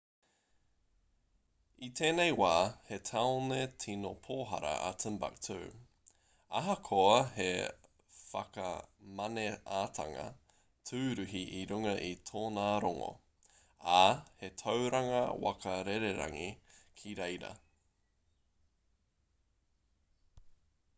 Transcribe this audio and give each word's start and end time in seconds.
i 1.87 1.87
tēnei 1.97 2.31
wā 2.37 2.53
he 2.85 2.97
tāone 3.09 3.57
tino 3.83 4.13
pōhara 4.27 4.69
a 4.85 4.87
timbuktu 5.03 5.57
ahakoa 6.59 7.19
he 7.35 7.45
whakamaneatanga 8.13 10.25
tūruhi 10.91 11.41
i 11.59 11.61
runga 11.73 11.93
i 12.07 12.09
tōna 12.31 12.65
rongo 12.87 13.11
ā 13.99 14.25
he 14.41 14.51
tauranga 14.63 15.21
waka 15.45 15.75
rererangi 15.91 16.49
ki 17.03 17.13
reira 17.21 17.53